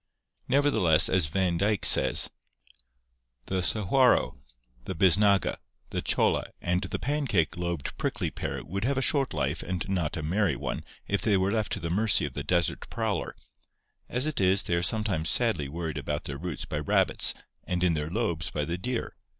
Nevertheless, 0.47 1.09
as 1.09 1.27
Van 1.27 1.57
Dyke 1.59 1.85
says: 1.85 2.31
"The 3.45 3.61
sahuaro, 3.61 4.39
the 4.85 4.95
bisnaga, 4.95 5.57
the 5.91 6.01
cholla, 6.01 6.47
and 6.59 6.81
the 6.81 6.97
pan 6.97 7.27
cake 7.27 7.55
lobed 7.55 7.95
prickly 7.99 8.31
pear 8.31 8.63
would 8.63 8.83
have 8.83 8.97
a 8.97 9.03
short 9.03 9.31
life 9.31 9.61
and 9.61 9.87
not 9.87 10.17
a 10.17 10.23
merry 10.23 10.55
one 10.55 10.83
if 11.07 11.21
they 11.21 11.37
were 11.37 11.51
left 11.51 11.71
to 11.73 11.79
the 11.79 11.91
mercy 11.91 12.25
of 12.25 12.33
the 12.33 12.43
desert 12.43 12.89
prowler. 12.89 13.35
As 14.09 14.25
it 14.25 14.41
is 14.41 14.63
they 14.63 14.73
are 14.73 14.81
sometimes 14.81 15.29
sadly 15.29 15.69
worried 15.69 15.99
about 15.99 16.23
their 16.23 16.39
roots 16.39 16.65
by 16.65 16.79
rabbits 16.79 17.35
and 17.65 17.83
in 17.83 17.93
their 17.93 18.09
lobes 18.09 18.49
by 18.49 18.65
the 18.65 18.79
deer. 18.79 19.15